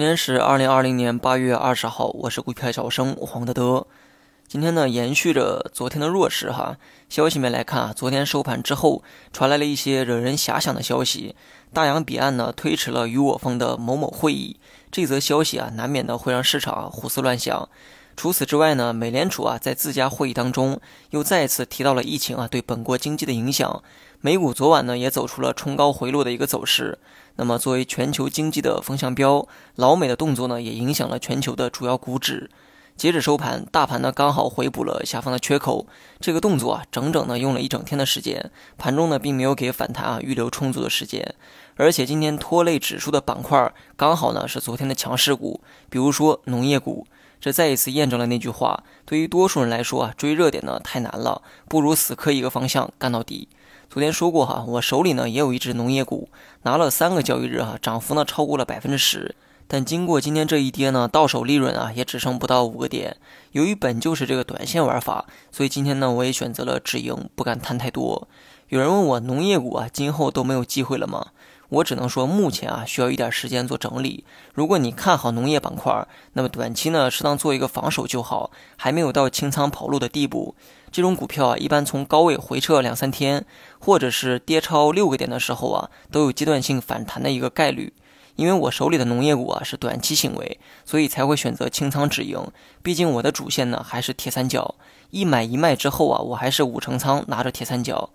[0.00, 3.86] 今天是二零二零年八月二十号，我是股票小生黄德德。
[4.48, 6.78] 今天呢，延续着昨天的弱势哈，
[7.10, 11.36] 消息面来看啊，昨天收盘之后传来了一些惹人遐想的消息。
[11.74, 14.56] 大洋彼岸呢推迟了与我方的某某会议，
[14.90, 17.68] 这则消息啊，难免的会让市场胡思乱想。
[18.20, 23.82] 除此之外呢，美联储啊在自家会议当中又再次提到了疫情啊对本国经济的影响。
[24.20, 26.98] 美股昨晚呢也走出了冲高回落的一个走势。
[27.36, 32.50] 那么作为全球经济的风向标，老美的动作呢也影响了全球的主要股指。
[32.94, 35.86] 截止收盘，大盘呢刚好回补了下方的缺口。
[36.20, 41.34] 这个动作啊整整呢用了一整天的时间，盘中呢并没有给反弹啊预留充足的时间。
[41.76, 47.06] 而且今天拖累指数的板块刚好呢是昨天的强势股，比如说农业股。
[47.40, 53.48] 这再一次验证了那句话：对于多数人来说啊，追热点呢太难了，不如死磕一个方向干到底。
[53.88, 56.28] 昨天说过哈，我手里呢也有一只农业股，
[56.62, 59.34] 拿了三个交易日哈，涨幅呢超过了百分之十。
[59.66, 63.16] 但经过今天这一跌呢，到手利润啊也只剩不到五个点。
[63.52, 68.28] 由于本就是这个短线玩法，所以今天呢我也选择了止盈，不敢贪太多。
[68.68, 71.28] 有人问我农业股啊，今后都没有机会了吗？
[71.70, 74.24] 我只能说，目前啊需要一点时间做整理。
[74.54, 80.54] 如果你看好农业板块，那么短期呢适当做一个防守就好，还没有到清仓跑路的地步。
[80.90, 83.46] 这种股票啊，一般从高位回撤两三天，
[83.78, 87.92] 或者是跌超六个点的时候啊，都有阶段性反弹的一个概率。
[88.36, 92.40] 因为我手里的农业股啊是短期行为，所以才会选择清仓止盈。
[92.82, 94.74] 毕竟我的主线呢还是铁三角，
[95.10, 98.10] 一买一卖之后啊，我还是五成仓拿着铁三角。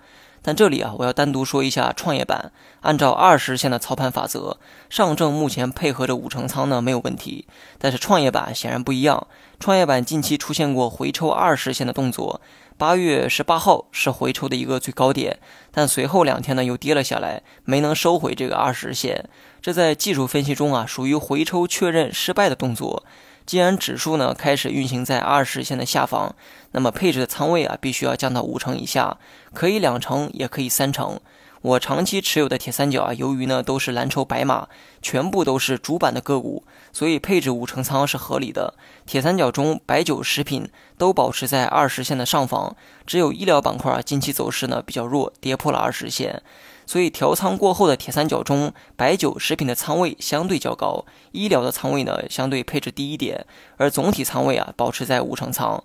[0.45, 2.51] 但这里啊，我要单独说一下创业板。
[2.81, 4.59] 按照二十线的操盘法则，
[4.91, 7.47] 上证目前配合着五成仓呢没有问题。
[7.79, 9.25] 但是创业板显然不一样，
[9.59, 12.39] 创业板近期出现过回抽二十线的动作。
[12.77, 15.39] 八月十八号是回抽的一个最高点，
[15.71, 19.27] 但随后两天呢又跌了下来，没能收回这个二十线。
[19.63, 23.03] 这在技术分析中啊，属于回抽确认失败的动作。
[23.45, 26.35] 既然指数呢开始运行在二十线的下方，
[26.71, 29.17] 那么配置的仓位啊必须要降到五成以下，
[29.53, 31.19] 可以两成，也可以三成。
[31.65, 34.67] 我长期持有的铁三角啊，由于呢都是蓝筹白马，
[35.01, 38.75] 全部都是主板的个股，所以配置五成仓是合理的。
[39.07, 42.75] 铁三角中白酒、食品都保持在二十线的上方，
[43.07, 46.43] 只有医疗板块啊近期走势呢比较弱，跌破了二十线。
[46.85, 53.43] 所以调仓过后的铁三角中，白酒、食品的仓位相对较高，医疗的仓位呢相对配置低一点，
[53.77, 55.83] 而总体仓位啊保持在五成仓。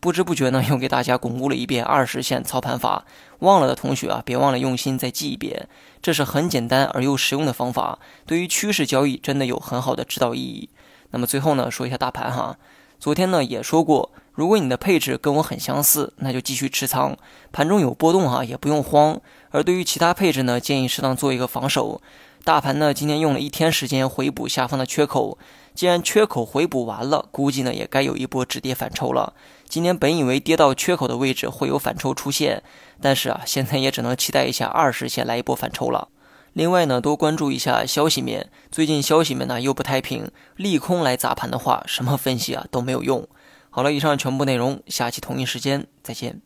[0.00, 3.04] 不知不觉呢又给大家巩固了一遍二十线操盘法，
[3.40, 5.68] 忘了的同学啊别忘了用心再记一遍，
[6.00, 10.68] 这是很简单而又实用的方法，对于趋势交易真的有很好的指导意义。
[11.10, 12.56] 那么最后呢说一下大盘哈，
[12.98, 14.10] 昨天呢也说过。
[14.34, 17.16] 如果你的配置跟我很相似，那就继续持仓。
[17.50, 19.20] 盘中有波动哈，也不用慌。
[19.50, 22.00] 而对于其他配置呢，建议适当做一个防守。
[22.44, 25.36] 大盘呢，今天用了一天时间回补下方的缺口，
[25.78, 29.34] 既然缺口回补完了，估计呢也该有一波止跌反抽了。
[29.68, 32.64] 今天本以为跌到缺口的位置会有反抽出现，
[33.00, 36.08] 但是啊，现在也只能期待一下二十线来一波反抽了。
[36.52, 43.28] 另外呢，多关注一下消息面，最近消息面呢又不太平，利空来砸盘的话，什么分析啊都没有用。
[43.70, 46.42] 好了，以上全部内容，下期同一时间再见。